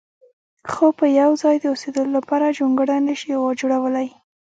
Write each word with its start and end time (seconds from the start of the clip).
خو 0.71 0.85
په 0.99 1.05
یو 1.19 1.31
ځای 1.41 1.55
د 1.59 1.65
اوسېدلو 1.73 2.11
لپاره 2.17 2.53
جونګړه 2.57 2.95
نه 3.07 3.15
شي 3.19 3.31
جوړولی. 3.59 4.07